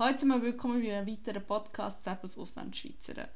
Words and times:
Heute 0.00 0.26
mal 0.26 0.40
willkommen 0.40 0.80
bei 0.80 0.96
einem 0.96 1.08
weiteren 1.08 1.44
Podcast 1.44 2.04
«Selbst 2.04 2.38
Auslandschweizer». 2.38 3.28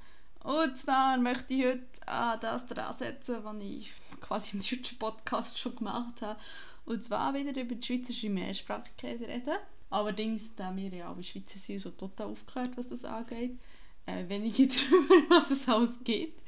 Und 0.45 0.79
zwar 0.79 1.19
möchte 1.19 1.55
ich 1.55 1.65
heute 1.65 1.83
an 2.07 2.39
das 2.41 2.65
dran 2.67 2.97
setzen, 2.97 3.43
was 3.43 3.57
ich 3.61 3.93
quasi 4.21 4.51
im 4.53 4.61
deutschen 4.61 4.97
Podcast 4.97 5.59
schon 5.59 5.75
gemacht 5.75 6.23
habe. 6.23 6.39
Und 6.85 7.03
zwar 7.03 7.35
wieder 7.35 7.61
über 7.61 7.75
die 7.75 7.85
schweizerische 7.85 8.31
Mehrsprachigkeit 8.31 9.21
reden. 9.23 9.57
Allerdings, 9.91 10.55
da 10.55 10.75
wir 10.77 10.89
ja 10.89 11.11
alle 11.11 11.25
Schweizer 11.25 11.59
sind, 11.59 11.81
so 11.81 11.91
total 11.91 12.29
aufgeklärt, 12.29 12.77
was 12.77 12.91
das 12.91 13.05
angeht, 13.05 13.59
äh, 14.07 14.29
weniger 14.29 14.67
darüber, 14.91 15.35
was 15.35 15.51
es 15.51 15.69
alles 15.69 15.99
gibt. 16.05 16.41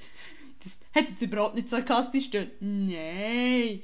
Das 0.62 0.78
hat 0.94 1.10
jetzt 1.10 1.22
überhaupt 1.22 1.56
nicht 1.56 1.70
sarkastisch 1.70 2.30
gestellt. 2.30 2.52
Nein! 2.60 3.82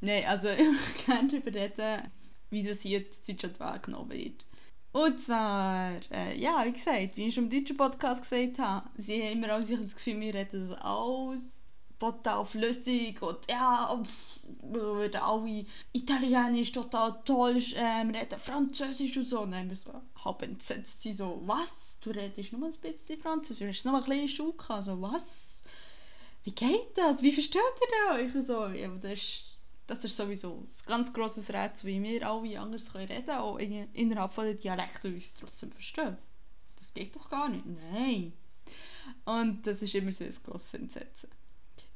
Nein, 0.00 0.24
also 0.24 0.48
ich 0.58 0.64
möchte 0.64 1.04
gerne 1.04 1.28
darüber 1.28 1.54
reden, 1.54 2.10
wie 2.48 2.62
das 2.62 2.80
hier 2.80 3.00
in 3.00 3.06
Deutschland 3.26 3.60
wahrgenommen 3.60 4.12
wird. 4.12 4.46
Und 4.92 5.22
zwar, 5.22 5.92
äh, 6.10 6.38
ja, 6.38 6.64
wie 6.66 6.72
gesagt, 6.72 7.16
wie 7.16 7.26
ich 7.28 7.34
schon 7.34 7.44
im 7.44 7.50
deutschen 7.50 7.78
Podcast 7.78 8.22
gesagt 8.22 8.58
habe, 8.58 8.88
sie 8.98 9.22
haben 9.22 9.42
immer 9.42 9.56
auch 9.56 9.62
sich 9.62 9.78
das 9.80 9.94
Gefühl, 9.94 10.20
wir 10.20 10.34
reden 10.34 10.68
das 10.68 10.78
alles 10.82 11.66
total 11.98 12.44
flüssig 12.44 13.22
und 13.22 13.38
ja, 13.48 14.02
wir 14.62 14.98
reden 14.98 15.22
alle 15.22 15.64
Italienisch 15.92 16.72
total 16.72 17.22
toll, 17.24 17.56
äh, 17.56 18.04
wir 18.04 18.20
reden 18.20 18.38
Französisch 18.38 19.16
und 19.16 19.26
so. 19.26 19.40
Und 19.40 19.52
dann 19.52 19.60
haben 19.60 19.70
wir 19.70 19.76
so 19.76 19.92
halb 20.24 20.42
entsetzt, 20.42 21.00
sie 21.00 21.14
so, 21.14 21.40
was? 21.46 21.98
Du 22.02 22.10
redest 22.10 22.52
nur 22.52 22.68
ein 22.68 22.74
bisschen 22.74 23.20
Französisch, 23.22 23.60
du 23.60 23.68
hast 23.68 23.84
noch 23.84 24.02
ein 24.02 24.08
bisschen 24.10 24.28
Schule 24.28 24.52
gehabt, 24.52 24.84
so, 24.84 25.00
was? 25.00 25.62
Wie 26.44 26.50
geht 26.50 26.96
das? 26.96 27.22
Wie 27.22 27.32
versteht 27.32 27.62
ihr 27.62 28.08
das? 28.08 28.36
Ich 28.36 28.46
so, 28.46 28.66
ja, 28.66 28.88
das 29.00 29.12
ist 29.12 29.51
das 29.92 30.04
ist 30.04 30.16
sowieso 30.16 30.54
ein 30.54 30.68
ganz 30.86 31.12
grosses 31.12 31.52
Rätsel, 31.52 31.88
wie 31.88 32.02
wir 32.02 32.26
alle 32.26 32.60
anders 32.60 32.92
können 32.92 33.06
reden 33.06 33.26
können, 33.26 33.58
in, 33.58 33.92
innerhalb 33.92 34.32
von 34.32 34.46
den 34.46 34.58
Dialekten 34.58 35.14
uns 35.14 35.34
trotzdem 35.34 35.70
verstehen. 35.70 36.16
Das 36.76 36.94
geht 36.94 37.14
doch 37.14 37.28
gar 37.28 37.48
nicht. 37.48 37.64
Nein. 37.66 38.32
Und 39.24 39.66
das 39.66 39.82
ist 39.82 39.94
immer 39.94 40.12
so 40.12 40.24
ein 40.24 40.34
grosses 40.44 40.74
Entsetzen. 40.74 41.28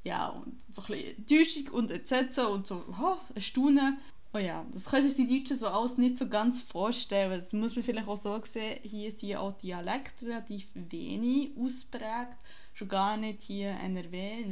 Ja, 0.05 0.29
und 0.29 0.61
so 0.73 0.83
ein 0.83 0.87
bisschen 0.89 1.17
Enttäuschung 1.17 1.69
und 1.71 1.91
Entsetzen 1.91 2.47
und 2.47 2.67
so, 2.67 2.85
oh, 3.01 3.17
Erstaunen. 3.35 3.99
Oh 4.33 4.39
ja, 4.39 4.67
das 4.73 4.85
können 4.85 5.09
sich 5.09 5.17
die 5.17 5.39
Deutschen 5.39 5.59
so 5.59 5.69
alles 5.69 5.97
nicht 5.97 6.19
so 6.19 6.29
ganz 6.29 6.61
vorstellen. 6.61 7.31
Das 7.31 7.53
muss 7.53 7.75
man 7.75 7.85
vielleicht 7.85 8.09
auch 8.09 8.17
so 8.17 8.39
sehen, 8.45 8.81
hier 8.83 9.11
sind 9.13 9.37
auch 9.37 9.53
Dialekte 9.53 10.27
relativ 10.27 10.69
wenig 10.75 11.53
ausprägt 11.59 12.37
schon 12.77 12.89
gar 12.89 13.17
nicht 13.17 13.43
hier 13.43 13.71
NRW. 13.71 14.45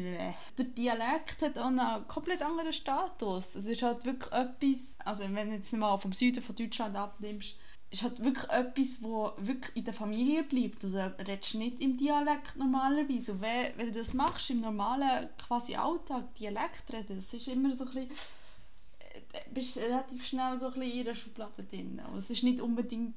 Der 0.56 0.64
Dialekt 0.64 1.42
hat 1.42 1.58
auch 1.58 1.66
einen 1.66 2.08
komplett 2.08 2.42
anderen 2.42 2.72
Status. 2.72 3.54
Es 3.54 3.66
ist 3.66 3.82
halt 3.82 4.04
wirklich 4.06 4.32
etwas, 4.32 4.96
also 5.04 5.24
wenn 5.24 5.50
du 5.50 5.56
jetzt 5.56 5.72
mal 5.74 5.98
vom 5.98 6.12
Süden 6.12 6.42
von 6.42 6.56
Deutschland 6.56 6.96
abnimmst, 6.96 7.56
ist 7.90 8.02
halt 8.02 8.24
wirklich 8.24 8.50
etwas, 8.50 9.02
wo 9.02 9.32
wirklich 9.36 9.76
in 9.76 9.84
der 9.84 9.92
Familie 9.92 10.42
bleibt. 10.42 10.82
Du 10.82 10.86
redest 10.88 11.54
nicht 11.54 11.80
im 11.80 11.98
Dialekt 11.98 12.56
normalerweise. 12.56 13.40
Wenn, 13.42 13.76
wenn 13.76 13.92
du 13.92 13.98
das 13.98 14.14
machst, 14.14 14.48
im 14.48 14.62
normalen 14.62 15.28
quasi 15.36 15.76
Alltag, 15.76 16.34
Dialekt 16.34 16.90
reden, 16.92 17.16
das 17.16 17.32
ist 17.32 17.46
immer 17.46 17.76
so 17.76 17.84
ein 17.84 17.92
bisschen 17.92 18.08
bist 19.52 19.78
relativ 19.78 20.26
schnell 20.26 20.56
so 20.56 20.68
ein 20.68 20.82
in 20.82 21.00
einer 21.00 21.14
Schublade 21.14 21.62
drin. 21.62 22.00
Und 22.10 22.18
es 22.18 22.30
ist 22.30 22.42
nicht 22.42 22.60
unbedingt 22.60 23.14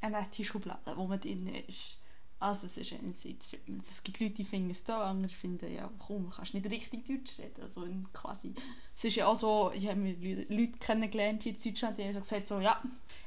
eine 0.00 0.20
nette 0.20 0.44
Schublade, 0.44 0.96
wo 0.96 1.06
man 1.06 1.20
drin 1.20 1.46
ist. 1.68 2.00
Also 2.40 2.66
es 2.66 2.76
ist 2.76 2.92
einerseits, 2.92 3.48
es 3.88 4.02
gibt 4.02 4.20
Leute, 4.20 4.34
die 4.34 4.44
finden 4.44 4.70
es 4.70 4.84
da, 4.84 5.08
andere 5.08 5.32
finden, 5.32 5.72
ja 5.72 5.90
komm, 5.98 6.28
kannst 6.28 6.52
nicht 6.52 6.68
richtig 6.68 7.06
Deutsch 7.06 7.38
reden. 7.38 7.62
Also 7.62 7.86
quasi, 8.12 8.52
es 8.94 9.04
ist 9.04 9.16
ja 9.16 9.28
auch 9.28 9.36
so, 9.36 9.72
ich 9.74 9.88
habe 9.88 10.00
Leute 10.48 10.78
kennengelernt 10.78 11.46
in 11.46 11.56
Deutschland, 11.58 11.96
die 11.96 12.04
haben 12.04 12.12
gesagt 12.12 12.48
so, 12.48 12.60
ja, 12.60 12.82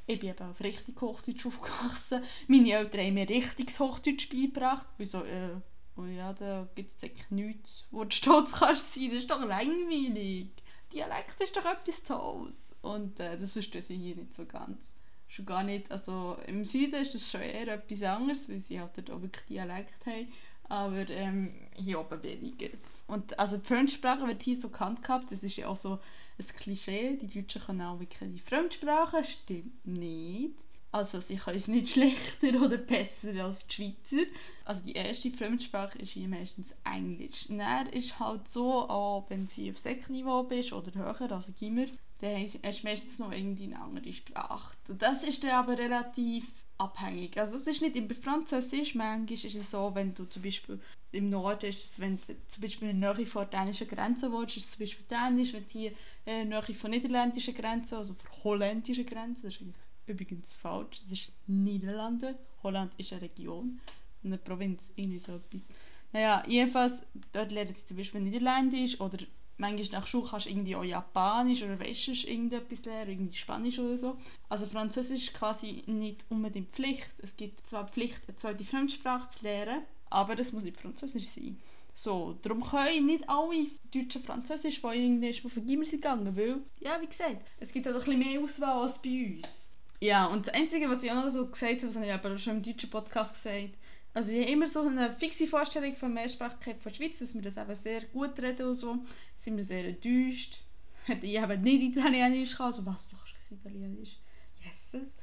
ich 0.06 0.20
bin 0.20 0.30
eben 0.30 0.48
auf 0.48 0.60
richtig 0.60 1.00
Hochdeutsch 1.00 1.46
aufgewachsen. 1.46 2.22
Meine 2.46 2.70
Eltern 2.70 3.06
haben 3.06 3.14
mir 3.14 3.28
richtiges 3.28 3.80
Hochdeutsch 3.80 4.28
beigebracht. 4.28 4.86
Ich 4.98 5.10
so, 5.10 5.24
äh, 5.24 5.56
oh 5.96 6.04
ja, 6.04 6.32
da 6.32 6.68
gibt 6.76 6.92
es 6.92 7.02
eigentlich 7.02 7.30
nichts, 7.30 7.86
wo 7.90 8.04
du 8.04 8.14
stolz 8.14 8.52
kannst 8.52 8.94
sein, 8.94 9.08
das 9.08 9.18
ist 9.18 9.30
doch 9.30 9.40
langweilig. 9.40 10.50
Dialekt 10.92 11.40
ist 11.42 11.56
doch 11.56 11.64
etwas 11.64 12.02
Tolles. 12.02 12.74
Und 12.82 13.20
äh, 13.20 13.38
das 13.38 13.52
verstehen 13.52 13.82
sie 13.82 13.96
hier 13.96 14.16
nicht 14.16 14.34
so 14.34 14.46
ganz 14.46 14.92
schon 15.28 15.46
gar 15.46 15.62
nicht, 15.62 15.90
also 15.92 16.36
im 16.46 16.64
Süden 16.64 16.94
ist 16.94 17.14
das 17.14 17.30
schon 17.30 17.42
eher 17.42 17.68
etwas 17.68 18.02
anderes, 18.02 18.48
weil 18.48 18.58
sie 18.58 18.80
halt 18.80 18.96
dort 18.96 19.10
auch 19.10 19.22
wirklich 19.22 19.44
Dialekt 19.44 20.06
haben, 20.06 20.28
aber 20.64 21.08
ähm, 21.10 21.54
hier 21.74 22.00
oben 22.00 22.22
weniger. 22.22 22.70
Und 23.06 23.38
also 23.38 23.58
die 23.58 23.66
Fremdsprache 23.66 24.26
wird 24.26 24.42
hier 24.42 24.56
so 24.56 24.70
gekannt 24.70 25.02
gehabt, 25.02 25.30
das 25.30 25.42
ist 25.42 25.56
ja 25.56 25.68
auch 25.68 25.76
so 25.76 25.98
ein 26.38 26.46
Klischee, 26.56 27.16
die 27.16 27.28
Deutschen 27.28 27.62
können 27.62 27.82
auch 27.82 28.00
wirklich 28.00 28.32
die 28.32 28.40
Fremdsprache, 28.40 29.22
stimmt 29.22 29.86
nicht. 29.86 30.54
Also 30.90 31.20
sie 31.20 31.36
können 31.36 31.56
es 31.56 31.68
nicht 31.68 31.88
schlechter 31.90 32.60
oder 32.62 32.78
besser 32.78 33.44
als 33.44 33.66
die 33.66 33.74
Schweizer. 33.74 34.24
Also 34.64 34.82
die 34.82 34.94
erste 34.94 35.30
Fremdsprache 35.30 35.98
ist 35.98 36.12
hier 36.12 36.28
meistens 36.28 36.74
Englisch. 36.84 37.46
Dann 37.48 37.88
ist 37.88 38.18
halt 38.18 38.48
so, 38.48 38.88
auch 38.88 39.28
wenn 39.28 39.46
sie 39.46 39.70
auf 39.70 39.78
Sekniveau 39.78 40.44
bist 40.44 40.72
oder 40.72 40.94
höher, 40.94 41.32
also 41.32 41.52
Gimmer, 41.52 41.86
dann 42.20 42.42
hast 42.42 42.82
du 42.82 42.86
meistens 42.86 43.18
noch 43.18 43.32
irgendwie 43.32 43.64
eine 43.64 43.80
andere 43.80 44.12
Sprache. 44.12 44.76
Das 44.98 45.22
ist 45.22 45.44
dann 45.44 45.50
aber 45.50 45.78
relativ 45.78 46.46
abhängig. 46.78 47.38
Also 47.38 47.56
es 47.56 47.66
ist 47.66 47.82
nicht 47.82 47.96
immer 47.96 48.14
Französisch, 48.14 48.94
manchmal 48.94 49.32
ist 49.32 49.44
es 49.44 49.70
so, 49.70 49.90
wenn 49.94 50.14
du 50.14 50.24
zum 50.24 50.42
Beispiel 50.42 50.80
im 51.12 51.30
Norden 51.30 51.66
ist 51.66 51.84
es, 51.84 52.00
wenn 52.00 52.16
du 52.16 52.36
zum 52.48 52.62
Beispiel 52.62 52.90
in 52.90 53.00
der 53.00 53.14
Nähe 53.14 53.26
von 53.26 53.48
dänischen 53.50 53.88
Grenze 53.88 54.30
wohnst, 54.30 54.56
ist 54.56 54.64
es 54.64 54.70
zum 54.72 54.80
Beispiel 54.80 55.06
Dänisch, 55.10 55.52
wenn 55.52 55.64
du 55.64 55.70
hier 55.70 55.92
in 56.26 56.50
der 56.50 56.62
Nähe 56.62 56.74
von 56.74 56.90
niederländischen 56.90 57.54
Grenzen, 57.54 57.96
also 57.96 58.14
von 58.14 58.44
holländischen 58.44 59.06
Grenzen, 59.06 59.44
das 59.44 59.54
ist 59.54 59.62
übrigens 60.08 60.54
falsch, 60.54 61.00
das 61.02 61.12
ist 61.12 61.32
Niederlande, 61.46 62.38
Holland 62.62 62.92
ist 62.98 63.12
eine 63.12 63.22
Region, 63.22 63.80
eine 64.24 64.38
Provinz, 64.38 64.92
irgendwie 64.96 65.18
so 65.18 65.36
etwas. 65.36 65.68
Naja, 66.12 66.42
jedenfalls, 66.46 67.02
dort 67.32 67.52
lernen 67.52 67.74
sie 67.74 67.86
zum 67.86 67.96
Beispiel 67.96 68.20
Niederländisch 68.20 69.00
oder 69.00 69.18
manchmal 69.58 70.00
nach 70.00 70.06
Schule 70.06 70.28
kannst 70.30 70.46
du 70.46 70.50
irgendwie 70.50 70.76
auch 70.76 70.84
Japanisch 70.84 71.62
oder 71.62 71.76
du 71.76 71.84
irgendetwas 71.84 72.84
lernen, 72.84 73.10
irgendwie 73.10 73.36
Spanisch 73.36 73.78
oder 73.78 73.96
so. 73.96 74.16
Also 74.48 74.66
Französisch 74.66 75.28
ist 75.28 75.34
quasi 75.34 75.82
nicht 75.86 76.24
unbedingt 76.30 76.70
Pflicht. 76.70 77.10
Es 77.18 77.36
gibt 77.36 77.66
zwar 77.66 77.88
Pflicht, 77.88 78.22
eine 78.26 78.36
zweite 78.36 78.64
Fremdsprache 78.64 79.28
zu 79.28 79.44
lernen, 79.44 79.82
aber 80.08 80.36
das 80.36 80.52
muss 80.52 80.64
nicht 80.64 80.80
Französisch 80.80 81.26
sein. 81.26 81.58
So, 81.92 82.38
darum 82.42 82.62
können 82.62 83.06
nicht 83.06 83.28
alle 83.28 83.66
Deutsche 83.92 84.20
Französisch, 84.20 84.80
die 84.80 84.86
irgendwie 84.86 85.34
auf 85.44 85.54
den 85.54 85.66
Gimmer 85.66 85.84
sind 85.84 86.00
gegangen, 86.00 86.36
weil, 86.36 86.62
ja, 86.78 87.00
wie 87.00 87.06
gesagt, 87.06 87.44
es 87.58 87.72
gibt 87.72 87.86
halt 87.86 87.96
ein 87.96 88.04
bisschen 88.04 88.18
mehr 88.20 88.40
Auswahl 88.40 88.82
als 88.82 89.02
bei 89.02 89.34
uns. 89.36 89.67
Ja, 90.00 90.26
und 90.26 90.46
das 90.46 90.54
Einzige, 90.54 90.88
was 90.88 91.02
ich 91.02 91.10
auch 91.10 91.24
noch 91.24 91.30
so 91.30 91.46
gesagt 91.46 91.82
habe, 91.82 91.94
was 91.94 91.96
ich 91.96 92.12
aber 92.12 92.38
schon 92.38 92.56
im 92.56 92.62
deutschen 92.62 92.90
Podcast 92.90 93.34
gesagt, 93.34 93.74
also 94.14 94.32
ich 94.32 94.40
habe 94.40 94.50
immer 94.52 94.68
so 94.68 94.80
eine 94.82 95.12
fixe 95.12 95.46
Vorstellung 95.46 95.94
von 95.94 96.14
Mehrsprachigkeit 96.14 96.80
von 96.80 96.92
der 96.92 96.96
Schweiz, 96.96 97.18
dass 97.18 97.34
wir 97.34 97.42
das 97.42 97.56
eben 97.56 97.74
sehr 97.74 98.00
gut 98.06 98.38
reden 98.40 98.66
und 98.66 98.74
so. 98.74 98.98
Sind 99.36 99.56
wir 99.56 99.64
sehr 99.64 99.84
enttäuscht. 99.86 100.60
Ich 101.22 101.40
habe 101.40 101.56
nicht 101.56 101.96
Italienisch 101.96 102.52
gehabt, 102.52 102.74
also 102.74 102.84
was, 102.84 103.08
du 103.08 103.16
kannst 103.16 103.50
Italienisch? 103.50 104.16
Yeses. 104.62 105.16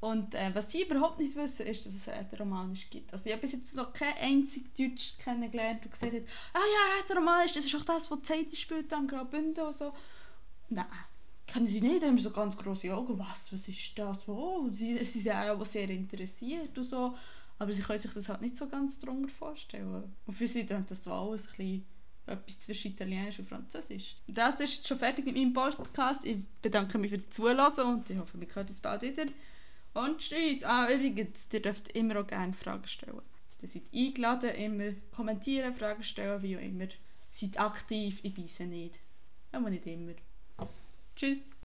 Und 0.00 0.34
äh, 0.34 0.54
was 0.54 0.70
sie 0.70 0.82
überhaupt 0.82 1.18
nicht 1.18 1.36
wissen, 1.36 1.66
ist, 1.66 1.84
dass 1.84 1.94
es 1.94 2.08
Rätoromanisch 2.08 2.88
gibt. 2.88 3.12
Also 3.12 3.26
ich 3.26 3.32
habe 3.32 3.42
bis 3.42 3.52
jetzt 3.52 3.74
noch 3.74 3.92
kein 3.92 4.14
einzig 4.18 4.74
Deutsch 4.74 5.18
kennengelernt, 5.18 5.84
der 5.84 5.90
gesagt 5.90 6.12
hat, 6.14 6.22
ah 6.54 6.58
ja, 6.58 7.00
Rätoromanisch, 7.00 7.52
das 7.52 7.66
ist 7.66 7.74
auch 7.74 7.84
das, 7.84 8.10
was 8.10 8.22
Zeit 8.22 8.56
spielt 8.56 8.92
am 8.92 9.08
Graubünden 9.08 9.66
und 9.66 9.76
so. 9.76 9.92
Nein, 10.68 10.86
kennen 11.46 11.66
sie 11.66 11.80
nicht, 11.80 12.04
haben 12.04 12.18
so 12.18 12.30
ganz 12.30 12.56
große 12.56 12.94
Augen, 12.94 13.18
was, 13.18 13.52
was 13.52 13.68
ist 13.68 13.98
das, 13.98 14.26
oh, 14.28 14.68
sie, 14.70 15.04
sie 15.04 15.20
sind 15.20 15.34
auch 15.34 15.64
sehr 15.64 15.88
interessiert 15.88 16.76
und 16.76 16.84
so. 16.84 17.14
Aber 17.58 17.72
sie 17.72 17.82
können 17.82 17.98
sich 17.98 18.12
das 18.12 18.28
halt 18.28 18.42
nicht 18.42 18.56
so 18.56 18.68
ganz 18.68 18.98
darunter 18.98 19.28
vorstellen. 19.28 20.12
Und 20.26 20.34
für 20.34 20.46
sie 20.46 20.60
ist 20.60 20.70
das 20.70 21.04
so 21.04 21.12
alles 21.12 21.42
ein 21.42 21.56
bisschen 21.56 21.86
etwas 22.26 22.60
zwischen 22.60 22.92
Italienisch 22.92 23.38
und 23.38 23.48
Französisch. 23.48 24.16
Das 24.26 24.60
ist 24.60 24.86
schon 24.86 24.98
fertig 24.98 25.24
mit 25.24 25.36
meinem 25.36 25.54
Podcast. 25.54 26.24
Ich 26.24 26.36
bedanke 26.60 26.98
mich 26.98 27.10
für 27.10 27.18
das 27.18 27.30
Zuhören 27.30 27.94
und 27.94 28.10
ich 28.10 28.18
hoffe, 28.18 28.38
wir 28.38 28.48
hören 28.48 28.68
uns 28.68 28.80
bald 28.80 29.02
wieder. 29.02 29.26
Und 29.94 30.18
tschüss. 30.18 30.64
Ah, 30.64 30.92
übrigens, 30.92 31.46
ihr 31.52 31.62
dürft 31.62 31.88
immer 31.92 32.20
auch 32.20 32.26
gerne 32.26 32.52
Fragen 32.52 32.86
stellen. 32.86 33.22
Ihr 33.62 33.68
seid 33.68 33.84
eingeladen, 33.94 34.50
immer 34.50 34.92
kommentieren, 35.14 35.72
Fragen 35.72 36.02
stellen, 36.02 36.42
wie 36.42 36.56
auch 36.58 36.60
immer. 36.60 36.88
Seid 37.30 37.58
aktiv, 37.58 38.20
ich 38.22 38.34
beiße 38.34 38.66
nicht. 38.66 39.00
Aber 39.52 39.70
nicht 39.70 39.86
immer. 39.86 40.12
Tschüss. 41.16 41.46